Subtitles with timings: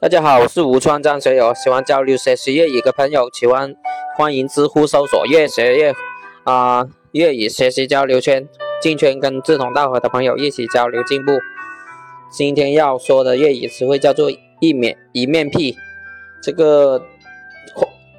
[0.00, 3.74] 大家好，我是吴川张学友，喜欢交流学习粤语的朋友，喜欢
[4.16, 5.92] 欢迎知乎搜索“粤学粤”，
[6.46, 8.48] 啊，粤语学习交流圈，
[8.80, 11.32] 进圈跟志同道合的朋友一起交流进步。
[12.30, 14.30] 今天要说的粤语词汇叫做
[14.62, 15.76] “一面一面屁”，
[16.40, 17.02] 这个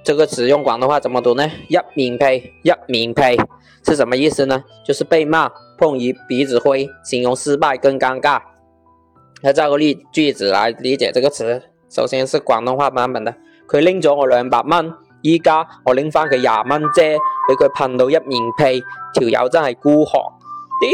[0.04, 1.50] 这个词用广东话怎么读呢？
[1.70, 3.38] 一面胚一面胚
[3.86, 4.62] 是什么意思呢？
[4.86, 8.49] 就是被骂，碰一鼻子灰，形容失败跟尴尬。
[9.42, 11.62] 要照个例句子来理解这个词。
[11.90, 13.34] 首先是广东话版本的：
[13.68, 17.18] 佢拎咗我两百蚊，依家我拎翻佢廿蚊啫，
[17.48, 20.22] 俾佢喷到一面屁，条友真系孤寒。
[20.82, 20.94] 屌，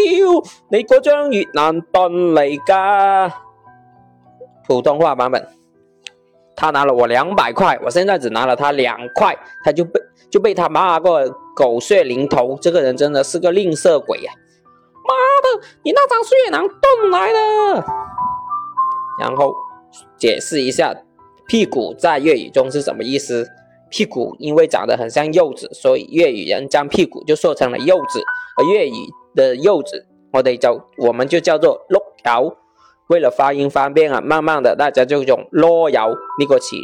[0.72, 3.30] 你嗰张越南盾嚟噶？
[4.68, 5.46] 普通话版本：
[6.56, 10.00] 他拿了我两百块，我现在只拿了他两块，他就被
[10.32, 12.58] 就被他骂个狗血淋头。
[12.62, 14.32] 这个人真的是个吝啬鬼呀！
[15.08, 17.86] 妈的，你那张越南盾来了！
[19.18, 19.56] 然后
[20.18, 20.94] 解释一下，
[21.48, 23.48] 屁股在粤语中是什么意思？
[23.90, 28.22] 屁股因为长得很像柚子，所以粤语人将屁股就说成了柚子。
[28.58, 28.94] 而粤语
[29.34, 32.56] 的柚子，我得叫我们就叫做“捞摇”，
[33.08, 36.76] 为了发音方便啊，慢慢的大家就用“捞摇”那个词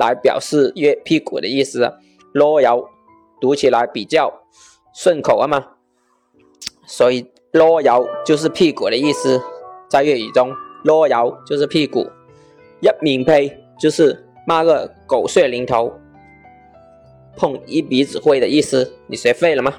[0.00, 1.94] 来来表示“粤屁股”的意思。
[2.34, 2.82] 捞摇
[3.40, 4.42] 读起来比较
[4.94, 5.64] 顺口啊嘛，
[6.86, 9.40] 所以“捞摇”就是屁股的意思，
[9.88, 10.52] 在粤语中。
[10.84, 12.08] 罗窑就是屁股，
[12.80, 15.92] 一鸣呸就是骂个狗血淋头，
[17.36, 19.74] 碰一鼻子灰的意思，你学会了吗？